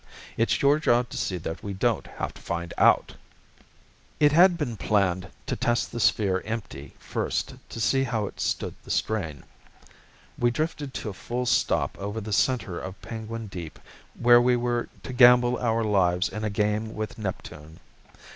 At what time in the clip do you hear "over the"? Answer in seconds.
11.99-12.33